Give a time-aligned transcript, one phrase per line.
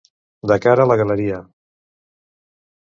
[0.51, 1.39] De cara a la galeria.